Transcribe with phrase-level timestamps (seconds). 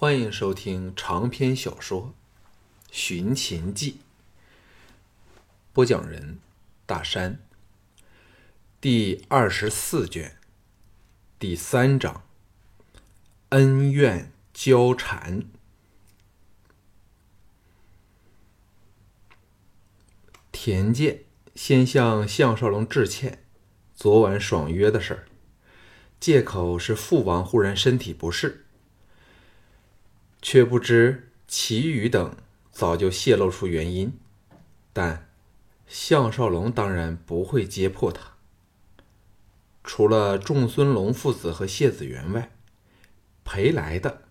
[0.00, 2.14] 欢迎收听长篇小说
[2.92, 3.92] 《寻秦记》，
[5.72, 6.38] 播讲人
[6.86, 7.40] 大山，
[8.80, 10.36] 第二十四卷，
[11.36, 12.22] 第三章，
[13.48, 15.42] 恩怨交缠。
[20.52, 21.24] 田健
[21.56, 23.42] 先向项少龙致歉，
[23.96, 25.24] 昨晚爽约的事儿，
[26.20, 28.66] 借口是父王忽然身体不适。
[30.40, 32.36] 却不知齐宇等
[32.70, 34.12] 早就泄露出原因，
[34.92, 35.28] 但
[35.86, 38.34] 项少龙当然不会揭破他。
[39.82, 42.52] 除了仲孙龙父子和谢子元外，
[43.44, 44.22] 陪来的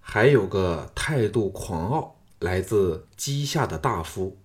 [0.00, 4.38] 还有个态度狂傲、来自姬下的大夫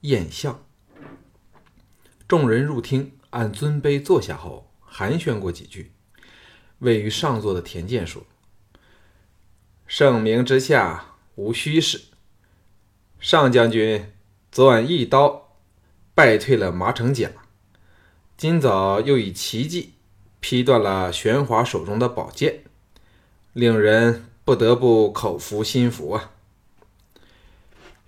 [0.00, 0.64] 晏相。
[2.26, 5.92] 众人入厅，按尊卑坐下后，寒暄过几句。
[6.78, 8.26] 位于上座的田健说。
[9.86, 12.04] 盛名之下无虚事。
[13.20, 14.12] 上将军
[14.50, 15.58] 昨晚一刀
[16.14, 17.30] 败退了马成甲，
[18.36, 19.94] 今早又以奇迹
[20.40, 22.64] 劈断了玄华手中的宝剑，
[23.52, 26.32] 令人不得不口服心服啊！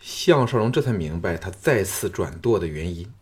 [0.01, 3.13] 项少龙这才明白，他再次转舵的原因，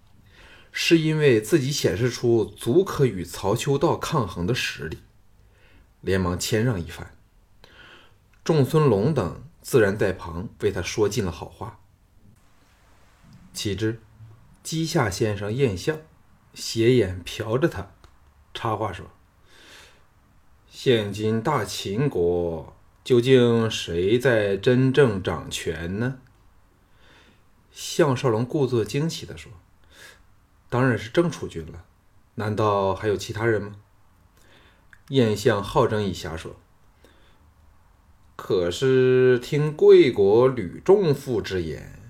[0.70, 4.98] 是因为自己显示出足可与曹秋道抗衡的实力，
[6.00, 7.16] 连忙谦让一番。
[8.44, 11.80] 仲孙龙等自然在旁为他说尽了好话。
[13.54, 14.02] 岂知
[14.62, 15.98] 姬夏先生晏相
[16.52, 17.90] 斜眼瞟着他，
[18.52, 19.06] 插话说
[20.68, 26.18] ：“现今大秦国究竟谁在真正掌权呢？”
[27.72, 29.50] 项少龙故作惊奇地说
[30.68, 31.84] ：“当然是郑楚君了，
[32.34, 33.76] 难道还有其他人吗？”
[35.08, 36.56] 晏相好整以暇说。
[38.36, 42.00] 可是听贵国吕仲父之言，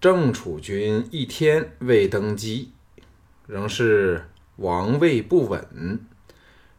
[0.00, 2.72] 郑楚军一天未登基，
[3.46, 6.00] 仍是王位不稳。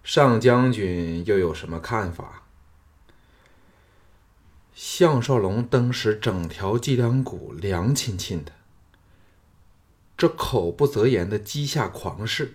[0.03, 2.47] 上将军又有什么看法？
[4.73, 8.53] 项少龙当时整条脊梁骨凉沁沁的。
[10.17, 12.53] 这口不择言的讥下狂士，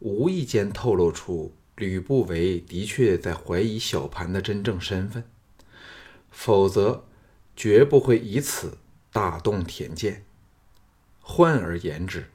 [0.00, 1.54] 无意间透露出。
[1.80, 5.24] 吕不韦的确在怀疑小盘的真正身份，
[6.30, 7.06] 否则
[7.56, 8.76] 绝不会以此
[9.10, 10.26] 大动田健。
[11.20, 12.26] 换而言之，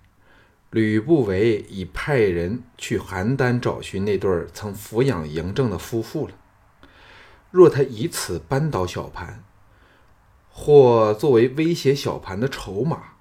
[0.72, 6.34] 吕不韦已派人去邯郸找寻那对曾抚养嬴政的夫妇了。
[7.52, 9.44] 若他以此扳倒小盘，
[10.50, 13.14] 或作为威胁小盘的筹码，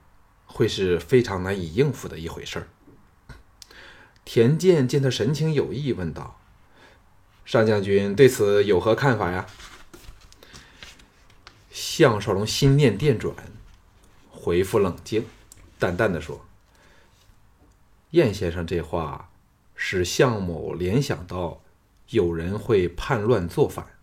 [0.46, 2.68] 会是非常难以应付的一回事儿。
[4.24, 6.40] 田健见他神情有异，问道
[7.44, 9.46] ：“上将军对此有何看法呀？”
[11.70, 13.34] 项少龙心念电转，
[14.30, 15.26] 回复冷静，
[15.78, 16.44] 淡淡的说
[18.12, 19.30] ：“晏先生这话，
[19.74, 21.62] 使项某联想到
[22.08, 23.98] 有人会叛乱作反。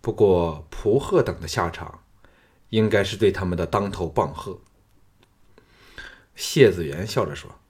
[0.00, 2.02] 不过蒲贺等的下场，
[2.70, 4.58] 应该是对他们的当头棒喝。”
[6.34, 7.61] 谢子元笑着说。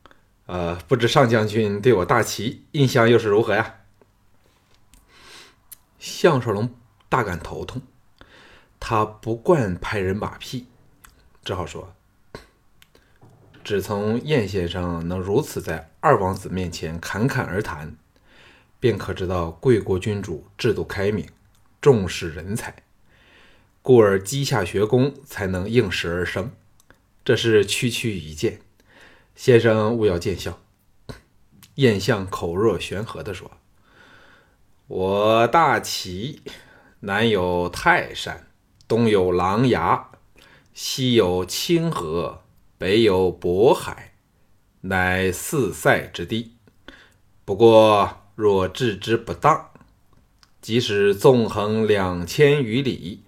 [0.46, 3.76] 呃，不知上将军对我大齐印象又是如何呀？
[5.98, 6.74] 项少龙
[7.08, 7.80] 大感头痛，
[8.80, 10.66] 他不惯拍人马屁，
[11.44, 11.94] 只好说
[13.62, 17.96] ：“只从燕先生能如此在二王子面前侃侃而谈，
[18.80, 21.28] 便可知道贵国君主制度开明，
[21.80, 22.82] 重视人才，
[23.80, 26.50] 故而稷下学宫才能应时而生，
[27.24, 28.60] 这是区区一见。”
[29.34, 30.58] 先生勿要见笑。
[31.76, 33.50] 晏相口若悬河地说
[34.86, 36.42] ：“我大齐
[37.00, 38.48] 南有泰山，
[38.86, 40.04] 东有琅琊，
[40.74, 42.42] 西有清河，
[42.76, 44.12] 北有渤海，
[44.82, 46.56] 乃四塞之地。
[47.46, 49.70] 不过若治之不当，
[50.60, 53.24] 即使纵横两千余里，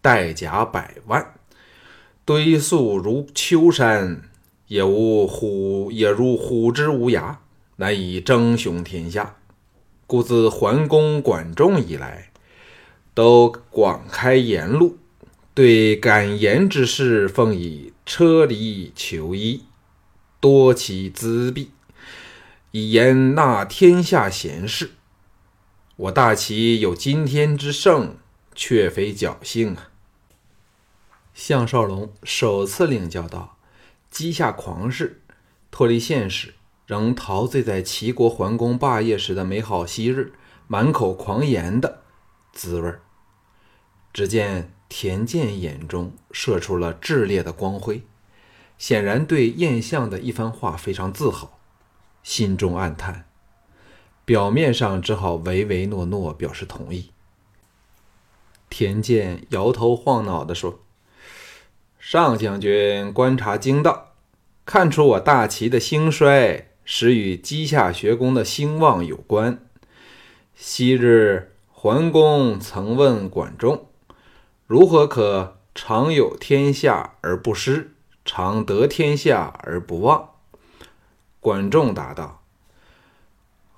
[0.00, 1.34] 带甲百万，
[2.24, 4.22] 堆塑如丘山。”
[4.72, 7.36] 也无虎，也如虎之无涯，
[7.76, 9.36] 难以争雄天下。
[10.06, 12.32] 故自桓公管仲以来，
[13.12, 14.96] 都广开言路，
[15.52, 19.64] 对敢言之士，奉以车离求医，
[20.40, 21.72] 多其资币，
[22.70, 24.92] 以言纳天下贤士。
[25.96, 28.16] 我大齐有今天之盛，
[28.54, 29.90] 却非侥幸啊！
[31.34, 33.51] 项少龙首次领教到。
[34.12, 35.22] 稷下狂士
[35.70, 36.54] 脱离现实，
[36.86, 40.34] 仍陶醉在齐国桓公霸业时的美好昔日，
[40.68, 42.02] 满口狂言的
[42.52, 42.94] 滋味。
[44.12, 48.02] 只见田健眼中射出了炽烈的光辉，
[48.76, 51.58] 显然对燕相的一番话非常自豪，
[52.22, 53.24] 心中暗叹，
[54.26, 57.10] 表面上只好唯唯诺诺表示同意。
[58.68, 60.80] 田健摇头晃脑地说
[62.04, 64.14] ：“上将军观察精到，
[64.66, 69.64] 看出我大齐的兴衰。”实与稷下学宫的兴旺有关。
[70.56, 73.86] 昔日桓公曾问管仲
[74.66, 77.92] ：“如何可常有天下而不失，
[78.24, 80.30] 常得天下而不忘？”
[81.38, 82.42] 管仲答道：“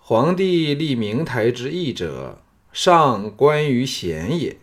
[0.01, 2.43] 皇帝立明台之义者，
[2.73, 4.57] 上观于贤也；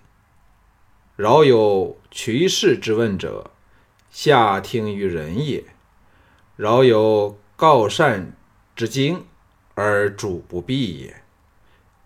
[1.15, 3.50] 饶有渠氏之问者，
[4.11, 5.63] 下听于人也；
[6.55, 8.35] 饶有。”告善
[8.75, 9.23] 之经
[9.75, 11.21] 而主不避也，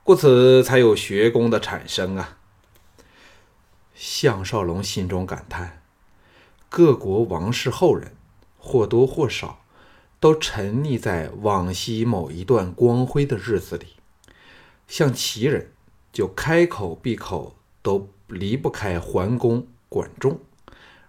[0.03, 2.39] 故此才有学宫的产生啊！
[3.93, 5.81] 项少龙心中感叹：
[6.67, 8.17] 各国王室后人
[8.57, 9.61] 或多或少
[10.19, 13.95] 都沉溺在往昔某一段光辉的日子里，
[14.89, 15.71] 像齐人
[16.11, 20.37] 就开口闭口都离不开桓公、管仲，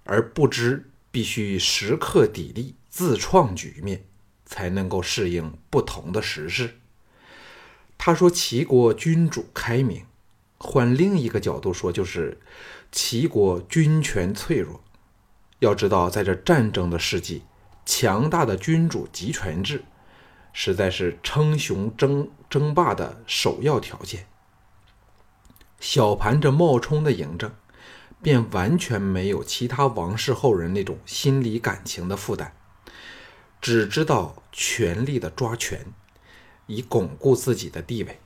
[0.07, 4.07] 而不知必须时刻砥砺，自创局面。
[4.49, 6.77] 才能够适应不同的时势。
[7.99, 10.05] 他说：“齐国君主开明，
[10.57, 12.39] 换另一个角度说，就是
[12.93, 14.85] 齐国军权脆弱。
[15.59, 17.43] 要知道，在这战争的世纪，
[17.85, 19.85] 强大的君主集权制
[20.53, 24.29] 实在是称雄争争霸的首要条件。
[25.81, 27.53] 小盘这冒充的嬴政，
[28.23, 32.55] 便完全没有其他王室后人那种心理感情的负担。”
[33.61, 35.87] 只知道全力的抓权，
[36.67, 38.21] 以巩固自己的地位，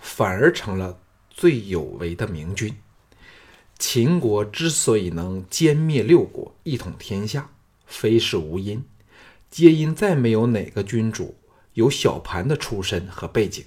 [0.00, 0.98] 反而成了
[1.30, 2.76] 最有为的明君。
[3.78, 7.50] 秦国之所以能歼灭六国，一统天下，
[7.86, 8.84] 非是无因，
[9.50, 11.36] 皆因再没有哪个君主
[11.72, 13.64] 有小盘的出身和背景。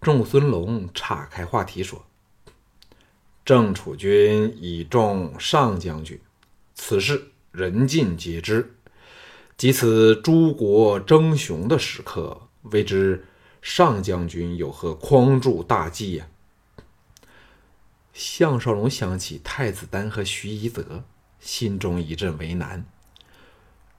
[0.00, 2.04] 仲孙龙岔开话题说
[3.44, 6.20] ：“郑楚军以重上将军，
[6.74, 8.74] 此事人尽皆知。”
[9.58, 13.24] 即此诸国争雄的时刻，未知
[13.60, 16.26] 上将军有何匡助大计呀？
[18.12, 21.04] 项少龙想起太子丹和徐夷则，
[21.38, 22.84] 心中一阵为难。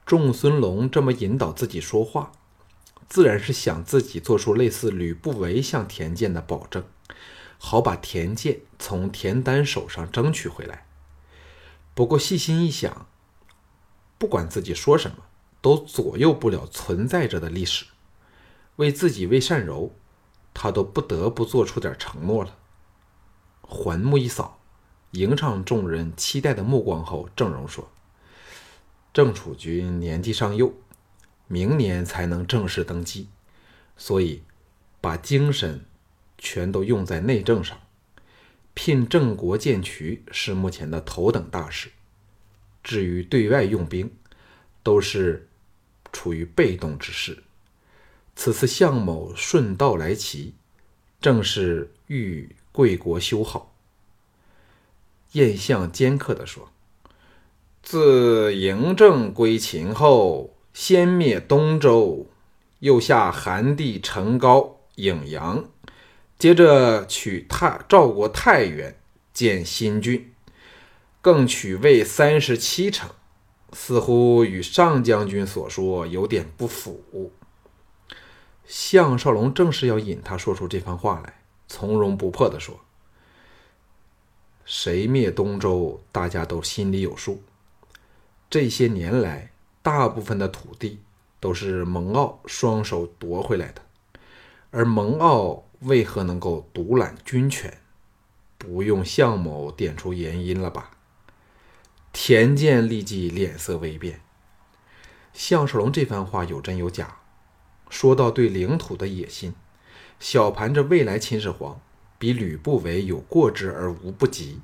[0.04, 2.32] 仲孙龙这么引导自己说话，
[3.08, 6.84] 自然是想自己做出类似吕不韦向田健的保证，
[7.66, 10.84] 好把田健从田丹手上争取回来。
[11.94, 13.06] 不过细心一想，
[14.18, 15.16] 不管自己说什么。
[15.62, 17.86] 都左右不了存在着的历史，
[18.76, 19.94] 为自己为善柔，
[20.52, 22.54] 他都不得不做出点承诺了。
[23.62, 24.60] 环目一扫，
[25.12, 27.90] 迎上众人期待的目光后，郑荣说
[29.14, 30.74] ：“郑楚军年纪尚幼，
[31.46, 33.30] 明年才能正式登基，
[33.96, 34.42] 所以
[35.00, 35.86] 把精神
[36.44, 37.80] 全都用在内政上，
[38.74, 41.90] 聘郑国建渠是目前的头等大事。
[42.84, 44.12] 至于对外用兵，
[44.84, 45.48] 都是。”
[46.14, 47.42] 处于被动之势。
[48.36, 50.54] 此次项某顺道来齐，
[51.20, 53.74] 正是欲贵国修好。
[55.32, 56.70] 燕相尖刻地说
[57.82, 62.28] ：“自嬴政归秦后，先灭东周，
[62.78, 65.68] 又下韩地成高、颍阳，
[66.38, 68.98] 接着取太赵国太原，
[69.32, 70.32] 建新郡，
[71.20, 73.10] 更取魏三十七城。”
[73.76, 77.32] 似乎与上将军所说有点不符。
[78.64, 82.78] 项少龙正是要引他说出这番话来，从容不迫地说
[84.64, 87.42] ：“谁灭东周，大家都心里有数。
[88.48, 89.50] 这些年来，
[89.82, 91.00] 大部分的土地
[91.40, 93.82] 都是蒙奥双手夺回来的，
[94.70, 97.78] 而蒙奥为何能够独揽军权？
[98.58, 100.90] 不用项某点出原因了吧？”
[102.12, 104.20] 田健立即脸色微变。
[105.32, 107.18] 项少龙这番话有真有假。
[107.90, 109.54] 说到对领土的野心，
[110.18, 111.80] 小盘这未来秦始皇
[112.18, 114.60] 比吕不韦有过之而无不及，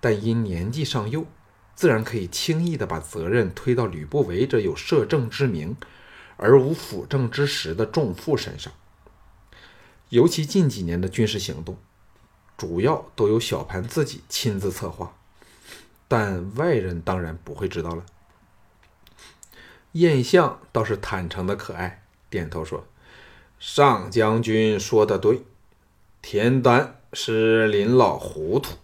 [0.00, 1.26] 但因年纪尚幼，
[1.74, 5.76] 自然可以轻易的把责任推到吕不韦这有摄政之名
[6.36, 8.72] 而无辅政之实的重父身上。
[10.10, 11.76] 尤其近几年的军事行动，
[12.56, 15.16] 主要都由小盘自己亲自策划。
[16.06, 18.04] 但外人当然不会知道了。
[19.92, 22.86] 燕相倒是坦诚的可爱，点头说
[23.60, 25.42] ：“上将军说的对，
[26.20, 28.76] 田丹是林老糊涂，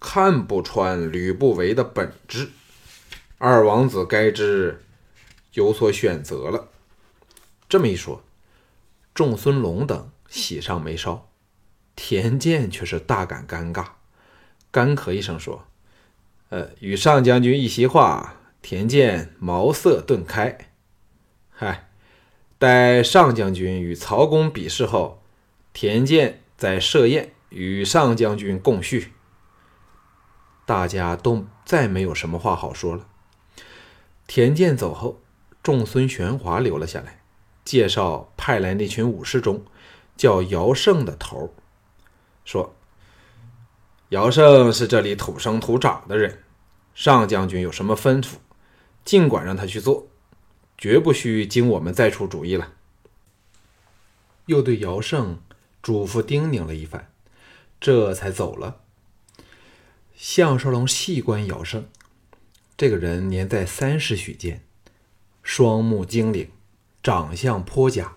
[0.00, 2.50] 看不穿吕不韦的本质。
[3.36, 4.82] 二王子该知
[5.52, 6.68] 有所选择了。
[7.68, 8.22] 这么一说，
[9.14, 11.28] 仲孙龙等喜上眉梢，
[11.94, 13.84] 田健却是大感尴尬，
[14.70, 15.66] 干咳一声说
[16.48, 20.70] ：“呃，与上将军一席话。”田健茅塞顿开，
[21.50, 21.88] 嗨，
[22.58, 25.20] 待上将军与曹公比试后，
[25.72, 29.12] 田健在设宴与上将军共叙。
[30.64, 33.08] 大家都再没有什么话好说了。
[34.28, 35.20] 田健走后，
[35.60, 37.20] 仲孙玄华留了下来，
[37.64, 39.64] 介绍派来那群武士中
[40.16, 41.54] 叫姚胜的头，
[42.44, 42.74] 说
[44.10, 46.42] ：“姚胜是这里土生土长的人，
[46.94, 48.34] 上将军有什么吩咐？”
[49.04, 50.06] 尽管让他去做，
[50.78, 52.74] 绝不需经我们再出主意了。
[54.46, 55.40] 又对姚胜
[55.82, 57.10] 嘱咐叮咛了一番，
[57.80, 58.80] 这才走了。
[60.14, 61.88] 项少龙细观姚胜，
[62.76, 64.64] 这个人年在三十许间，
[65.42, 66.48] 双目精灵，
[67.02, 68.14] 长相颇佳，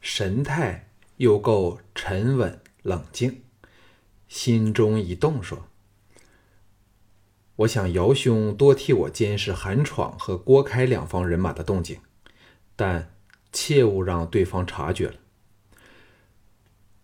[0.00, 0.85] 神态
[1.16, 3.42] 又够沉稳冷静，
[4.28, 5.66] 心中一动，说。
[7.56, 11.98] 我想姚兄多替我监视韩闯和郭开两方人马的动静，
[12.76, 13.14] 但
[13.50, 15.14] 切勿让对方察觉了。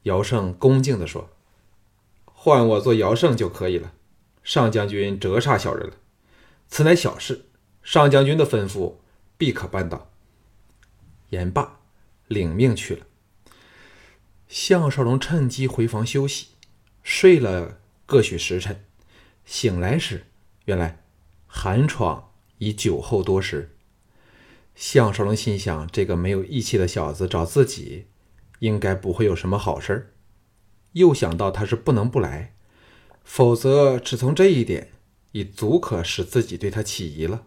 [0.02, 1.30] 姚胜恭敬地说
[2.26, 3.94] ：“换我做姚胜就可以了。
[4.42, 5.94] 上将军折煞小人了，
[6.68, 7.46] 此乃小事，
[7.82, 8.96] 上将军的吩咐
[9.38, 10.10] 必可办到。”
[11.30, 11.80] 言罢，
[12.26, 13.06] 领命去了。
[14.52, 16.48] 项少龙趁机回房休息，
[17.02, 18.84] 睡了个许时辰，
[19.46, 20.26] 醒来时。
[20.66, 21.02] 原来
[21.46, 23.74] 韩闯已酒后多时，
[24.74, 28.08] 项少龙心想：这个没有义气的小子找自己，
[28.58, 30.12] 应该不会有什么好事儿
[30.92, 32.54] 又想到他是不能不来，
[33.24, 34.92] 否则只从这一点，
[35.30, 37.46] 已足可使自己对他起疑了。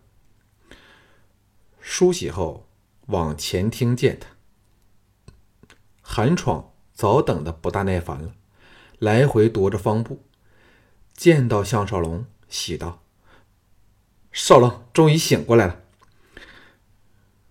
[1.80, 2.68] 梳洗后
[3.06, 4.30] 往前厅见他，
[6.02, 8.34] 韩闯早等的不大耐烦了，
[9.00, 10.24] 来回踱着方步，
[11.14, 13.04] 见到项少龙，喜道。
[14.32, 15.82] 少龙终于醒过来了。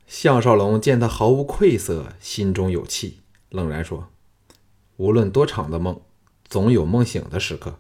[0.06, 3.20] 项少龙见他毫无愧色，心中有气，
[3.50, 4.08] 冷然说
[4.96, 6.00] ：“无论多长的梦，
[6.48, 7.78] 总有梦醒的时刻。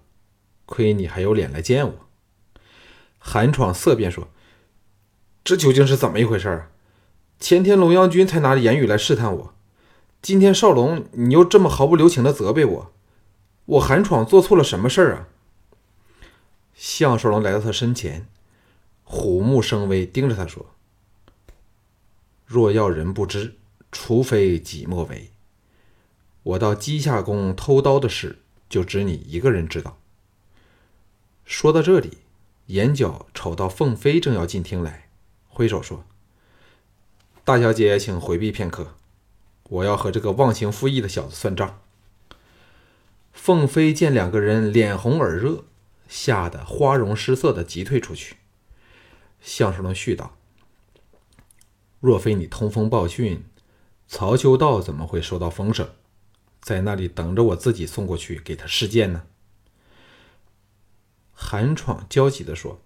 [0.66, 1.94] 亏你还有脸来见我。”
[3.18, 4.28] 韩闯色变说
[5.42, 6.70] ：“这究竟是怎么一回事啊？
[7.40, 9.54] 前天龙阳君才拿着言语来试探我，
[10.24, 12.92] 今天少龙你又这么毫不留情的责备我，
[13.66, 15.28] 我韩闯做错了什么事儿啊？”
[16.74, 18.26] 项少龙来到他身前。
[19.02, 20.64] 虎目生威，盯着他说
[22.46, 23.56] ：“若要人不知，
[23.92, 25.30] 除非己莫为。
[26.42, 28.38] 我到稷下宫偷刀的事，
[28.70, 29.98] 就只你一个人知道。”
[31.44, 32.16] 说到这里，
[32.68, 35.10] 眼角瞅到凤飞正要进厅来，
[35.48, 36.02] 挥手说
[37.44, 38.94] ：“大小姐，请回避片刻，
[39.68, 41.80] 我要和这个忘情负义的小子算账。”
[43.32, 45.64] 凤飞见两个人脸红耳热，
[46.08, 48.36] 吓得花容失色的急退出去。
[49.40, 50.36] 项少龙絮道
[52.00, 53.44] ：“若非你通风报讯，
[54.06, 55.90] 曹秋道怎么会收到风声，
[56.62, 59.24] 在那里等着我自己送过去给他试剑呢？”
[61.34, 62.80] 韩闯焦急地说：“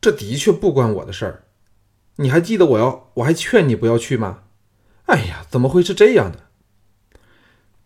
[0.00, 1.44] 这的确不关我的事儿，
[2.16, 4.44] 你还记得我要我还劝你不要去吗？
[5.06, 6.48] 哎呀，怎么会是这样的？”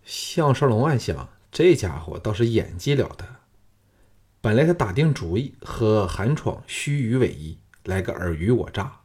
[0.05, 3.37] 项少龙暗想：这家伙倒是演技了得。
[4.41, 7.59] 本来他打定主意和韩闯虚与委蛇，
[7.91, 9.01] 来个尔虞我诈，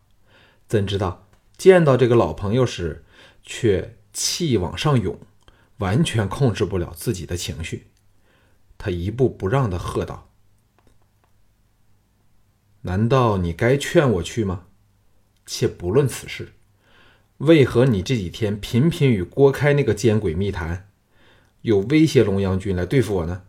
[0.68, 1.28] 怎知道
[1.58, 3.04] 见到这个老朋友时，
[3.42, 5.20] 却气往上涌，
[5.78, 7.88] 完全控制不了自己的情绪。
[8.78, 10.30] 他一步不让的喝道
[12.82, 14.66] ：“难道你该劝我去吗？
[15.48, 16.54] 且不论此事，
[17.42, 20.88] 为何你这几天频频与郭开那个奸鬼密谈，
[21.62, 23.42] 有威胁龙阳君来对付我呢？”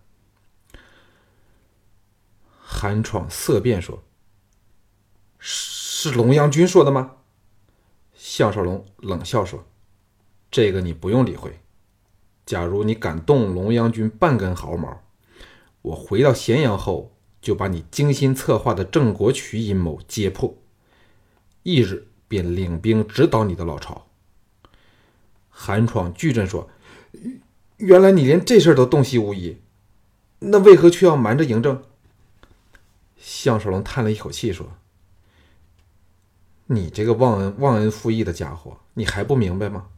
[2.58, 4.02] 韩闯色变说
[5.38, 7.16] ：“是龙阳君说的吗？”
[8.16, 9.66] 项少龙冷笑说
[10.50, 11.61] ：“这个你不用理会。
[12.46, 15.02] 假如你敢动龙阳君半根毫毛，
[15.82, 20.56] 我回到咸阳后就把你精心策划的郑国渠阴谋揭破，
[21.62, 24.06] 一日便领兵直捣你的老巢。”
[25.50, 26.70] 韩闯巨震说
[27.76, 29.58] ：“原来你连这事儿都洞悉无疑，
[30.38, 31.82] 那为何却要瞒着嬴政？”
[33.20, 34.72] 项少龙叹了一口气说
[36.68, 39.88] ：“你这个忘恩忘恩负义的家伙，你还不明白吗？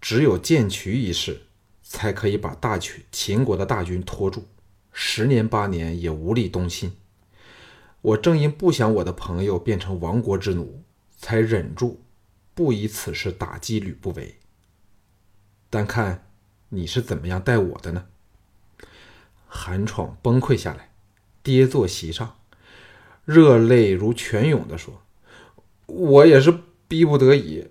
[0.00, 1.42] 只有建渠一事，
[1.84, 4.48] 才可以把大秦秦国的大军拖住，
[4.92, 6.96] 十年八年也无力东侵。
[8.02, 10.83] 我正因不想我的朋友变成亡国之奴，
[11.24, 12.02] 才忍住
[12.52, 14.34] 不以此事打击吕不韦。
[15.70, 16.26] 但看
[16.68, 18.04] 你是怎么样待我的呢？”
[19.48, 20.90] 韩闯崩溃下来，
[21.42, 22.36] 跌坐席上，
[23.24, 25.00] 热泪如泉涌地说
[25.86, 26.54] ：“我也是
[26.86, 27.68] 逼不得已，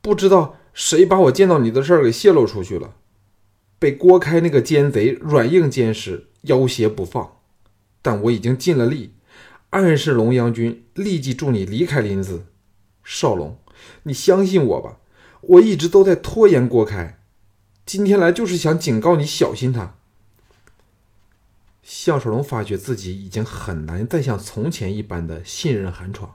[0.00, 2.94] 不知道谁把我见到你的事儿给泄露出去了。”
[3.80, 7.38] 被郭开那个奸贼软硬兼施，要挟不放，
[8.00, 9.14] 但我已经尽了力，
[9.70, 12.42] 暗示龙阳君立即助你离开临淄。
[13.04, 13.58] 少龙，
[14.04, 14.98] 你相信我吧，
[15.42, 17.20] 我一直都在拖延郭开，
[17.86, 19.94] 今天来就是想警告你小心他。
[21.82, 26.34] 项少龙发觉自己已经很难再像从前一般的信任韩闯，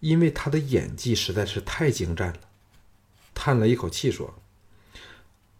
[0.00, 2.40] 因为他的演技实在是太精湛了，
[3.34, 4.34] 叹了一口气说。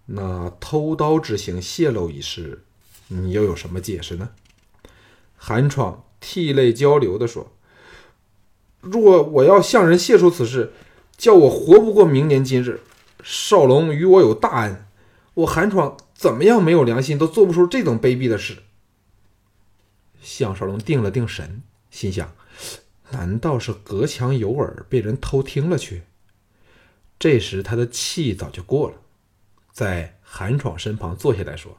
[0.07, 2.65] 那偷刀之行泄露一事，
[3.09, 4.31] 你又有什么解释呢？
[5.37, 7.53] 韩闯涕泪交流地说
[8.85, 10.73] ：“若我要向人泄出此事，
[11.17, 12.81] 叫我活不过明年今日。
[13.23, 14.87] 少龙与我有大恩，
[15.35, 18.59] 我韩闯怎么样没有良心，都做不出这种卑鄙的事。”
[20.21, 22.35] 项少龙定了定神，心想：
[23.11, 26.03] 难道是隔墙有耳，被人偷听了去？
[27.19, 28.97] 这时他的气早就过了。
[29.73, 31.79] 在韩闯身旁坐下来说：“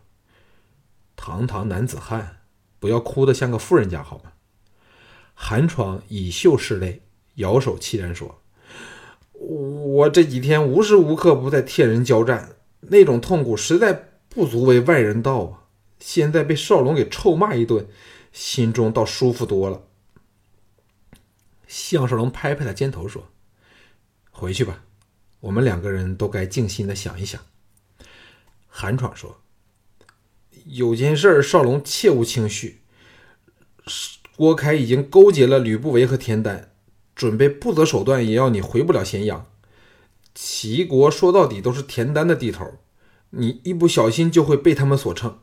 [1.16, 2.38] 堂堂男子汉，
[2.80, 4.32] 不要哭得像个妇人家好吗？”
[5.38, 7.04] 韩闯以袖拭泪，
[7.36, 8.42] 摇手凄然说
[9.34, 15.68] ：“我这几天无时无刻不在替人交战，那种痛苦实在不足为外人道啊！
[16.00, 17.88] 现在被少龙给臭骂一顿，
[18.32, 19.84] 心中倒舒服多了。”
[21.68, 23.30] 项少龙拍拍他肩头说
[24.32, 24.86] ：“回去吧，
[25.42, 27.42] 我们两个人都该静心的想一想。”
[28.68, 29.42] 韩闯说
[30.66, 32.82] ：“有件事，少龙切勿轻许。
[34.36, 36.72] 郭开已经勾结了吕不韦和田丹，
[37.16, 39.46] 准备不择手段也要你回不了咸阳。
[40.34, 42.80] 齐国说到底都是田丹的地头，
[43.30, 45.40] 你一不小心就会被他们所乘。”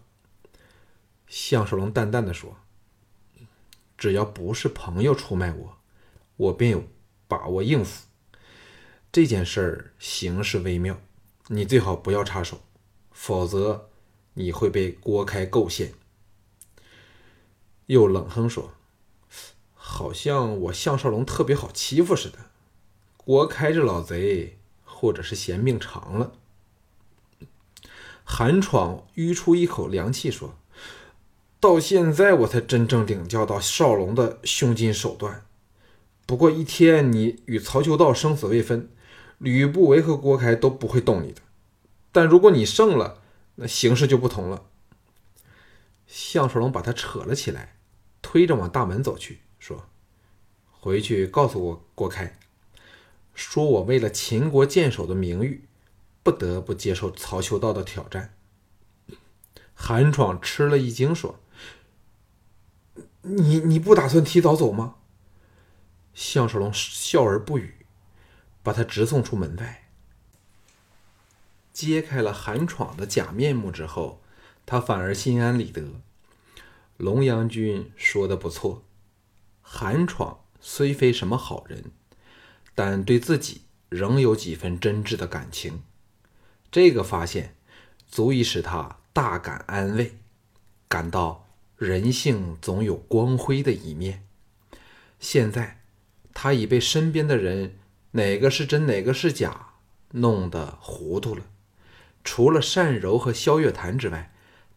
[1.27, 2.59] 项少龙淡淡的说
[3.97, 5.79] ：“只要不是朋友出卖我，
[6.37, 6.85] 我便有
[7.27, 8.07] 把握应付。
[9.11, 11.01] 这件事儿形势微妙，
[11.49, 12.61] 你最好不要插手。”
[13.13, 13.89] 否则，
[14.35, 15.93] 你会被郭开构陷。
[17.87, 18.73] 又冷哼说
[19.93, 22.39] ：“好像我项少龙特别好欺负似的。
[23.19, 26.33] 郭开这老贼，或者是嫌命长了。”
[28.25, 30.57] 韩闯吁出一口凉气，说
[31.61, 35.45] ：“到现在我才真正领教到少龙的胸襟手段。
[36.25, 38.89] 不过一天你与曹秋道生死未分，
[39.37, 41.43] 吕不韦和郭开都不会动你的。”
[42.11, 43.21] 但如果你胜了，
[43.57, 44.65] 那形势就不同了。
[46.07, 47.77] 项少龙把他扯了起来，
[48.23, 49.87] 推着往大门走去，说
[50.73, 52.37] ：“回去告诉我郭开，
[53.33, 55.63] 说我为了秦国剑手的名誉，
[56.25, 58.35] 不得不接受曹秋道的挑战。”
[59.73, 61.39] 韩闯吃了一惊，说
[63.23, 64.97] ：“你你不打算提早走吗？”
[66.13, 67.87] 项少龙笑而不语，
[68.65, 69.89] 把他直送出门外。
[71.73, 74.21] 揭开了韩闯的假面目之后，
[74.67, 76.01] 他反而心安理得。
[76.97, 78.83] 龙阳君说的不错，
[79.75, 81.93] 韩闯虽非什么好人，
[82.75, 85.83] 但对自己仍有几分真挚的感情。
[86.71, 87.57] 这个发现
[88.07, 90.19] 足以使他大感安慰，
[90.89, 94.27] 感到人性总有光辉的一面。
[95.19, 95.81] 现在
[96.35, 97.79] 他已被身边的人
[98.11, 99.77] 哪个是真哪个是假
[100.11, 101.47] 弄得糊涂了。
[102.23, 104.35] 除了善柔和萧月潭之外，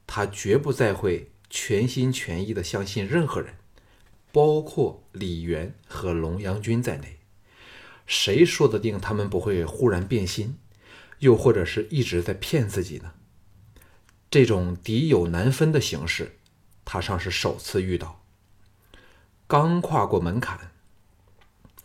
[0.07, 3.55] 他绝不再会全心全意的相信任何人，
[4.35, 7.19] 包括李元和龙阳君在内。
[8.05, 10.57] 谁说得定他们不会忽然变心，
[11.19, 13.13] 又或者是一直在骗自己呢？
[14.29, 16.37] 这种敌友难分的形式，
[16.83, 18.25] 他尚是首次遇到。
[19.47, 20.73] 刚跨过门槛，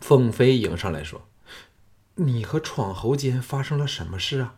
[0.01, 1.29] 凤飞迎上来说
[2.15, 4.55] ：“你和闯侯间发生了什么事啊？”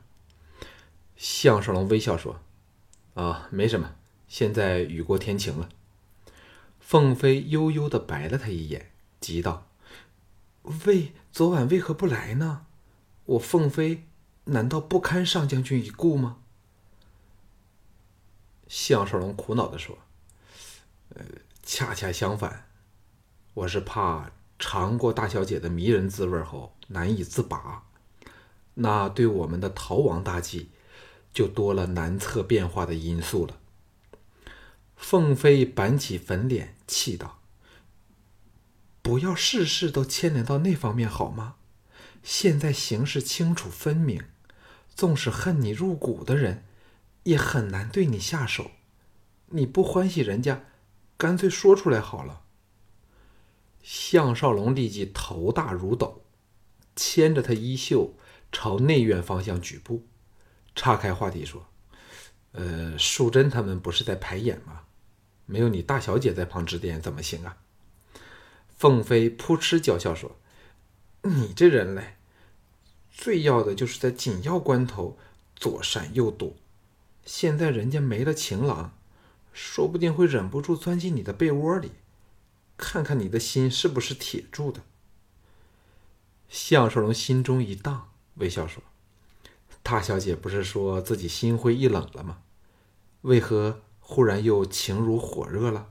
[1.16, 2.42] 项少龙微笑说
[3.14, 3.94] ：“啊，没什么。
[4.28, 5.70] 现在雨过天晴了。”
[6.86, 9.68] 凤飞悠悠的白了他一眼，急道
[10.86, 12.66] ：“为昨晚为何不来呢？
[13.26, 14.04] 我凤飞
[14.46, 16.38] 难道不堪上将军一顾吗？”
[18.68, 19.98] 项少龙苦恼的说
[21.16, 21.26] ：“呃，
[21.64, 22.68] 恰恰相反，
[23.56, 27.88] 我是怕尝过大小姐的迷人滋味后难以自拔，
[28.76, 30.70] 那对我们的逃亡大计。”
[31.34, 33.58] 就多了难测变化的因素了。
[34.96, 37.40] 凤飞板起粉脸，气道
[39.02, 41.56] ：“不要事事都牵连到那方面好吗？
[42.24, 44.24] 现在形势清楚分明，
[44.96, 46.66] 纵使恨你入骨的人，
[47.24, 48.72] 也很难对你下手。
[49.48, 50.64] 你不欢喜人家，
[51.18, 52.44] 干脆说出来好了。”
[53.84, 56.24] 项少龙立即头大如斗，
[56.96, 58.14] 牵着他衣袖
[58.50, 60.08] 朝内院方向举步，
[60.74, 61.68] 岔开话题说
[62.54, 64.82] ：“呃，淑贞他们不是在排演吗？
[65.46, 67.58] 没有你大小姐在旁指点，怎么行啊？”
[68.76, 70.38] 凤飞扑哧娇笑说
[71.24, 72.16] ：“你这人嘞，
[73.12, 75.18] 最要的就是在紧要关头
[75.56, 76.56] 左闪右躲。
[77.26, 78.92] 现在人家没了情郎，
[79.52, 81.92] 说不定会忍不住钻进你的被窝里。”
[82.76, 84.82] 看看你的心是不是铁铸的？
[86.50, 88.84] 项少龙心中一荡，微笑说
[89.84, 92.40] ：“大小姐不是说自己心灰意冷了吗？
[93.22, 95.90] 为何忽然又情如火热了？”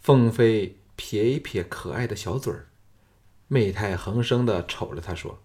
[0.00, 2.68] 凤飞撇一撇可爱的小嘴儿，
[3.46, 5.38] 媚态横生的瞅着他说：“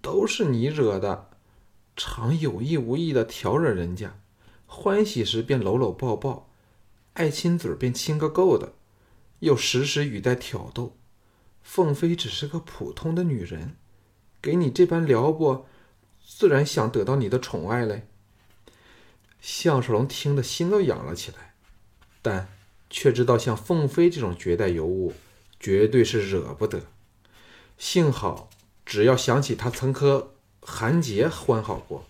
[0.00, 1.30] 都是你惹的，
[1.96, 4.20] 常有意无意的挑惹人家，
[4.66, 6.48] 欢喜时便搂搂抱抱，
[7.14, 8.74] 爱亲嘴便亲个够的。”
[9.40, 10.96] 又时时语带挑逗，
[11.62, 13.76] 凤飞只是个普通的女人，
[14.40, 15.66] 给你这般撩拨，
[16.28, 18.08] 自然想得到你的宠爱嘞。
[19.40, 21.54] 项少龙听得心都痒了起来，
[22.20, 22.48] 但
[22.90, 25.14] 却知道像凤飞这种绝代尤物，
[25.60, 26.82] 绝对是惹不得。
[27.78, 28.50] 幸好，
[28.84, 32.04] 只要想起他曾和韩杰欢好过，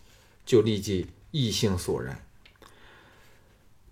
[0.47, 2.25] 就立即异性索然。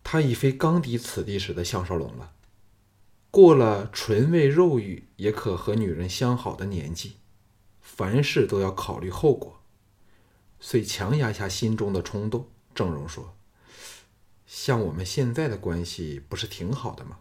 [0.02, 2.32] 他已非刚抵此地时的项少龙了。
[3.30, 7.16] 过了纯为肉欲也可和女人相好的年纪，
[7.82, 9.60] 凡事都要考虑后果，
[10.66, 12.48] 遂强压下心中的冲动。
[12.74, 13.36] 郑荣说
[14.48, 17.18] ：“像我们现在的关系不是挺好的吗？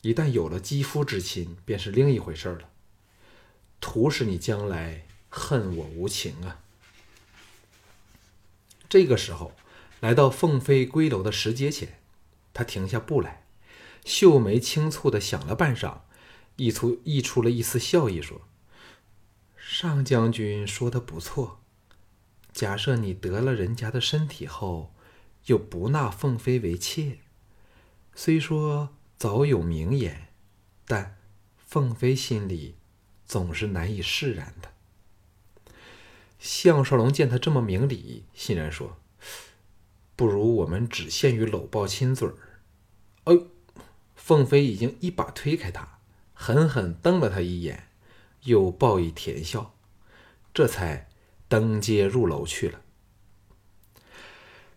[0.00, 2.70] 一旦有了肌肤之亲，便是另一回事了。
[3.82, 6.62] 图使你将来恨我无情啊！”
[8.88, 9.52] 这个时候，
[10.00, 12.00] 来到凤飞归楼的石阶前，
[12.54, 13.44] 他停下步来。
[14.06, 15.98] 秀眉轻蹙的想了半晌，
[16.56, 18.40] 溢出溢出了一丝笑意，说
[19.54, 21.60] ：“上将军说的不错。
[22.54, 24.94] 假设你得了人家的身体后，
[25.46, 27.18] 又不纳凤飞为妾，
[28.14, 30.28] 虽说早有名言，
[30.86, 31.18] 但
[31.58, 32.76] 凤飞心里
[33.26, 34.72] 总是难以释然的。”
[36.38, 38.98] 项少龙见他这么明理，欣然说
[40.16, 42.34] ：“不如我们只限于搂抱亲嘴儿。”
[43.24, 43.36] 哎。
[44.14, 45.98] 凤飞已经一把推开他，
[46.32, 47.88] 狠狠瞪了他一眼，
[48.44, 49.74] 又报以甜笑，
[50.54, 51.10] 这才
[51.54, 52.80] 登阶入楼去了。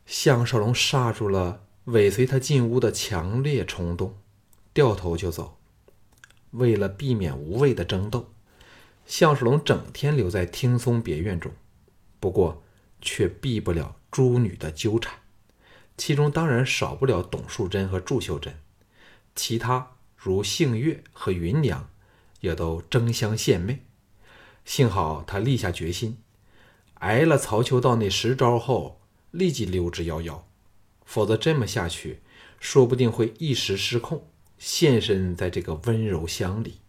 [0.06, 4.16] 项少龙刹住了尾随他进屋的强烈冲动，
[4.74, 5.58] 掉头就走。
[6.52, 8.32] 为了避免无谓的争斗，
[9.08, 11.52] 项少龙整天留在听松别院中，
[12.20, 12.62] 不过
[13.02, 15.16] 却避不了诸女的纠缠，
[15.98, 18.56] 其中当然少不了董树贞和祝秀贞。
[19.34, 21.90] 其他如杏月和云娘，
[22.42, 23.84] 也都争相献媚。
[24.64, 26.20] 幸好他立下决心，
[27.00, 30.42] 挨了曹秋道那十招后，立即溜之夭夭。
[31.06, 32.22] 否则这么下去，
[32.60, 36.82] 说不定会一时失控，现身在这个温柔乡里。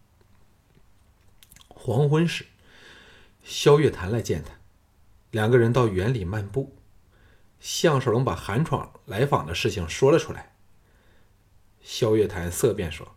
[1.67, 2.45] 黄昏时，
[3.43, 4.51] 萧月潭来见他，
[5.31, 6.75] 两个人到园里漫步。
[7.61, 10.55] 项少龙把韩闯来访的事情说了出来。
[11.81, 13.15] 萧月潭色变说：“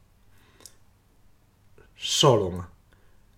[1.96, 2.72] 少龙啊，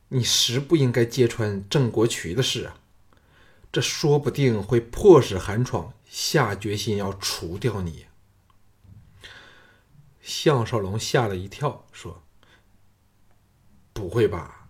[0.09, 2.81] 你实不应该揭穿郑国渠的事啊！
[3.75, 8.07] 这说不定会迫使韩闯下决心要除掉你。”
[10.23, 12.23] 项少龙吓了一跳，说
[13.93, 14.69] ：“不会吧？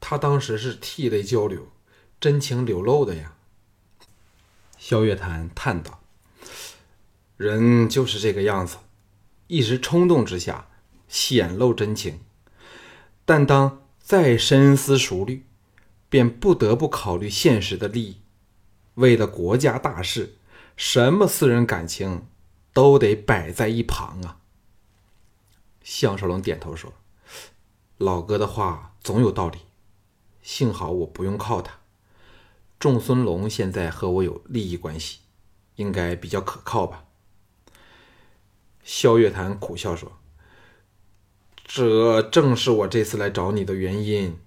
[0.00, 1.68] 他当时是涕泪交流，
[2.18, 3.36] 真情流露的呀。”
[4.78, 6.02] 萧月潭叹道
[7.36, 8.78] ：“人就是这个样子。”
[9.48, 10.70] 一时冲动之下
[11.06, 12.20] 显露真情，
[13.26, 15.44] 但当再深思熟虑，
[16.08, 18.22] 便不得不考虑现实的利益。
[18.94, 20.36] 为了国家大事，
[20.76, 22.26] 什么私人感情
[22.72, 24.38] 都得摆在一旁啊。
[25.82, 26.92] 项少龙点头说
[27.98, 29.58] ：“老哥的话总有道理，
[30.42, 31.80] 幸好我不用靠他。
[32.78, 35.20] 仲孙龙现在和我有利益关系，
[35.76, 37.04] 应该比较可靠吧。”
[38.82, 40.18] 萧月潭苦笑说
[41.64, 44.38] ：“这正是我这次来找你的原因。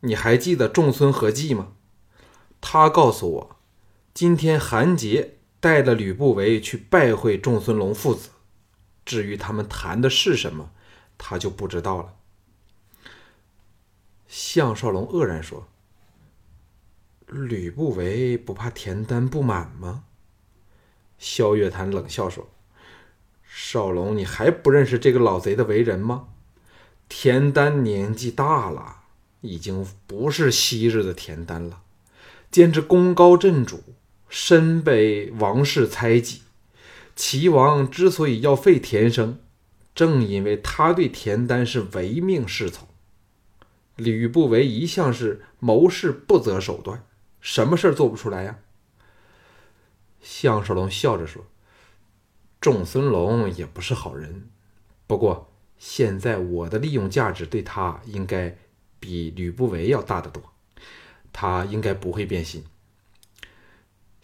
[0.00, 1.72] 你还记得仲孙何忌吗？
[2.60, 3.53] 他告诉我，
[4.14, 8.28] 今天韩杰带了吕不韦去拜会仲孙龙父子，
[9.04, 10.70] 至于他们谈的是什么，
[11.18, 12.14] 他就不知道了。
[14.28, 15.66] 项少龙愕然说
[17.26, 20.04] ：“吕不韦不怕田丹不满吗？”
[21.18, 22.48] 萧月潭冷笑说
[23.42, 26.28] ：“少龙，你还不认识这个老贼的为人吗？
[27.08, 29.02] 田丹年纪大了，
[29.40, 31.82] 已经不是昔日的田丹了，
[32.52, 33.82] 简直功高震主，
[34.36, 36.42] 身被王室猜忌。
[37.14, 39.38] 齐王之所以要废田生，
[39.94, 42.88] 正因为他对田丹是唯命是从。
[43.94, 47.06] 吕不韦一向是谋事不择手段，
[47.40, 48.58] 什么事儿做不出来呀？”
[50.20, 51.46] 项少龙笑着说
[52.60, 54.48] ：“仲孙龙也不是好人，
[55.06, 58.58] 不过现在我的利用价值对他应该
[58.98, 60.42] 比吕不韦要大得多，
[61.32, 62.64] 他应该不会变心。”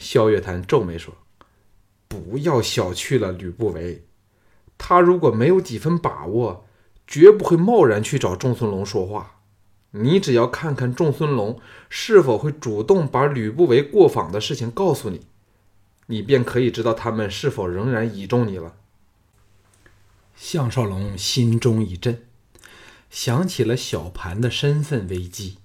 [0.01, 1.15] 萧月潭皱眉说
[2.09, 4.03] ：“不要小觑了吕不韦，
[4.77, 6.67] 他如果没有几分把握，
[7.07, 9.43] 绝不会贸然去找仲孙龙说话。
[9.93, 15.21] 你只要看看仲孙龙是否会主动把吕不韦过访的事情告诉你。”
[16.07, 18.75] 你便可以知道他们是否仍然倚重你了。
[20.35, 22.27] 项少龙心中一震，
[23.11, 25.59] 想起了小盘的身份危机。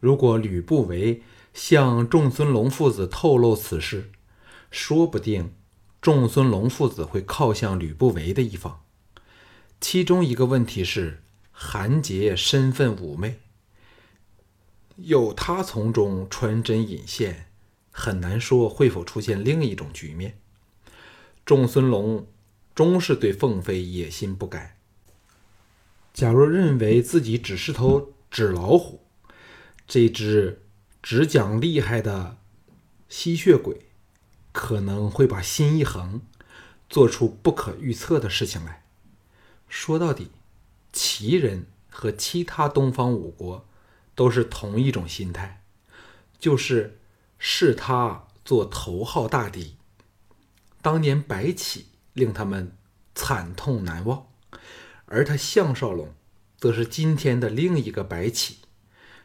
[0.00, 1.22] 如果吕不韦
[1.58, 4.12] 向仲孙龙父子透露此事，
[4.70, 5.52] 说不定
[6.00, 8.84] 仲孙龙父子会靠向吕不韦的一方。
[9.80, 13.40] 其中一个问题是，韩杰身份妩媚，
[14.94, 17.46] 有他从中穿针引线。
[17.90, 20.38] 很难说会否出现另一种局面。
[21.44, 22.28] 仲孙龙
[22.72, 24.78] 终是对凤飞野心不改。
[26.14, 29.00] 假若认为自己只是头纸老虎，
[29.88, 30.62] 这只
[31.02, 32.38] 只讲厉害的
[33.08, 33.86] 吸血鬼，
[34.52, 36.20] 可能会把心一横，
[36.88, 38.84] 做出不可预测的事情来。
[39.68, 40.30] 说到底，
[40.92, 43.66] 齐人和其他东方五国
[44.14, 45.62] 都是同一种心态，
[46.38, 46.94] 就是。
[47.40, 49.76] 视他做头号大敌，
[50.82, 52.76] 当年白起令他们
[53.14, 54.26] 惨痛难忘，
[55.06, 56.12] 而他项少龙
[56.58, 58.58] 则是今天的另一个白起，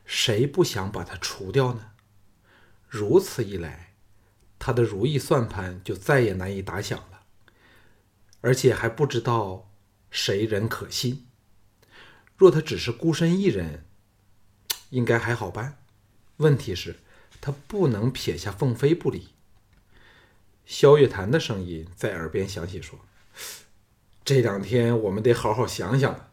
[0.05, 1.91] 谁不想把他除掉呢？
[2.87, 3.93] 如此一来，
[4.59, 7.23] 他的如意算盘就再也难以打响了，
[8.41, 9.71] 而且还不知道
[10.11, 11.27] 谁人可信。
[12.37, 13.85] 若他只是孤身一人，
[14.89, 15.77] 应该还好办。
[16.37, 16.97] 问题是。
[17.45, 19.33] 他不能撇下凤飞不理。
[20.65, 22.97] 萧月潭的声音在耳边响起，说
[24.23, 26.31] ：“这两天我们得好好想想了，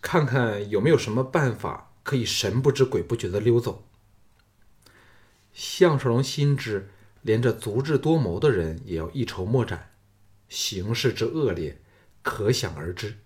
[0.00, 3.84] 看看有没有什么办法可以神不知鬼不觉的溜走。”
[5.52, 6.88] 项少龙心知，
[7.22, 9.90] 连这足智多谋的人也要一筹莫展，
[10.48, 11.80] 形势之恶劣，
[12.22, 13.18] 可想而知。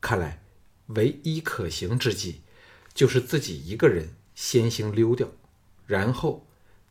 [0.00, 0.42] 看来，
[0.88, 2.42] 唯一可行之计，
[2.92, 5.28] 就是自己一个人先行溜掉，
[5.86, 6.46] 然后。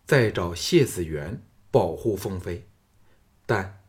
[0.09, 2.67] 再找谢子元保护凤飞，
[3.45, 3.83] 但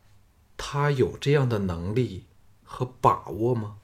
[0.55, 2.27] 他有这样的能力
[2.63, 3.79] 和把握吗？